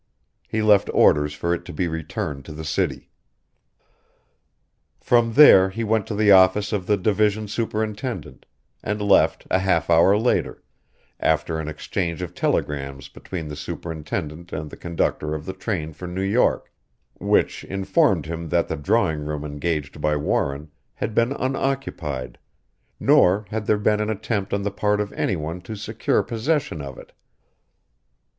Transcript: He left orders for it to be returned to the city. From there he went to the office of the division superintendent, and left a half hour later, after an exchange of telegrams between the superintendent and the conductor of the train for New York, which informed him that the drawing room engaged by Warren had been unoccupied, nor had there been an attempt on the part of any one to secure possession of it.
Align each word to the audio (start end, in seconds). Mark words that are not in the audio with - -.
He 0.47 0.63
left 0.63 0.89
orders 0.95 1.35
for 1.35 1.53
it 1.53 1.63
to 1.65 1.71
be 1.71 1.87
returned 1.87 2.43
to 2.45 2.53
the 2.53 2.65
city. 2.65 3.11
From 4.99 5.33
there 5.33 5.69
he 5.69 5.83
went 5.83 6.07
to 6.07 6.15
the 6.15 6.31
office 6.31 6.73
of 6.73 6.87
the 6.87 6.97
division 6.97 7.47
superintendent, 7.47 8.47
and 8.83 8.99
left 8.99 9.45
a 9.51 9.59
half 9.59 9.91
hour 9.91 10.17
later, 10.17 10.63
after 11.19 11.59
an 11.59 11.67
exchange 11.67 12.23
of 12.23 12.33
telegrams 12.33 13.09
between 13.09 13.47
the 13.47 13.55
superintendent 13.55 14.51
and 14.51 14.71
the 14.71 14.75
conductor 14.75 15.35
of 15.35 15.45
the 15.45 15.53
train 15.53 15.93
for 15.93 16.07
New 16.07 16.21
York, 16.23 16.73
which 17.19 17.63
informed 17.65 18.25
him 18.25 18.49
that 18.49 18.67
the 18.69 18.77
drawing 18.77 19.19
room 19.23 19.45
engaged 19.45 20.01
by 20.01 20.15
Warren 20.15 20.71
had 20.95 21.13
been 21.13 21.31
unoccupied, 21.31 22.39
nor 22.99 23.45
had 23.49 23.67
there 23.67 23.77
been 23.77 23.99
an 23.99 24.09
attempt 24.09 24.51
on 24.51 24.63
the 24.63 24.71
part 24.71 24.99
of 24.99 25.13
any 25.13 25.35
one 25.35 25.61
to 25.61 25.75
secure 25.75 26.23
possession 26.23 26.81
of 26.81 26.97
it. 26.97 27.11